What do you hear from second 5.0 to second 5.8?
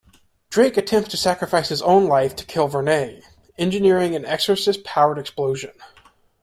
explosion.